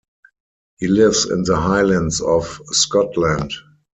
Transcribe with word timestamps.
He 0.79 0.87
lives 0.87 1.29
in 1.29 1.43
the 1.43 1.57
Highlands 1.57 2.21
of 2.21 2.59
Scotland. 2.71 3.53